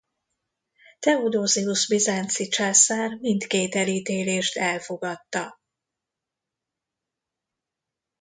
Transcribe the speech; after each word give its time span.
Theodosius 0.99 1.87
bizánci 1.89 2.47
császár 2.47 3.17
mindkét 3.19 3.75
elítélést 3.75 4.57
elfogadta. 4.57 5.59